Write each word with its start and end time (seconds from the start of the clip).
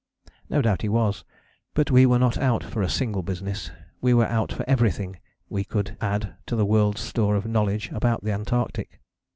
No 0.49 0.63
doubt 0.63 0.81
he 0.81 0.89
was; 0.89 1.23
but 1.75 1.91
we 1.91 2.07
were 2.07 2.17
not 2.17 2.35
out 2.35 2.63
for 2.63 2.81
a 2.81 2.89
single 2.89 3.21
business: 3.21 3.69
we 4.01 4.15
were 4.15 4.25
out 4.25 4.51
for 4.51 4.67
everything 4.67 5.19
we 5.47 5.63
could 5.63 5.95
add 6.01 6.33
to 6.47 6.55
the 6.55 6.65
world's 6.65 7.01
store 7.01 7.35
of 7.35 7.45
knowledge 7.45 7.91
about 7.91 8.23
the 8.23 8.31
Antarctic. 8.31 8.99